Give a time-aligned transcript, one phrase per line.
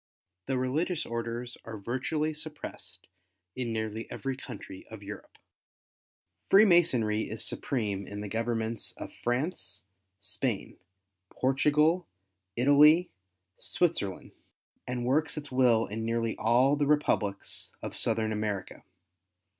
[0.47, 3.07] The religious orders are virtually suppressed
[3.55, 5.37] in nearly every country of Europe.
[6.49, 9.83] Freemasonry is supreme in the governments of France,
[10.19, 10.79] Spain,
[11.29, 12.07] Portugal,
[12.55, 13.11] Italy,
[13.57, 14.31] Switzerland,
[14.87, 18.83] and works its will in nearly all the republics of Southern America.